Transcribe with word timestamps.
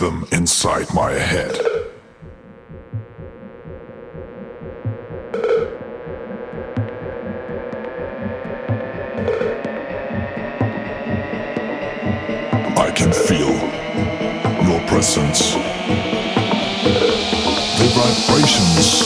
rhythm 0.00 0.26
inside 0.32 0.92
my 0.92 1.10
head. 1.12 1.54
I 12.76 12.90
can 12.94 13.12
feel 13.12 13.54
your 14.68 14.86
presence, 14.86 15.54
the 17.78 17.88
vibrations. 17.94 19.05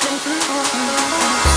Drink, 0.00 1.53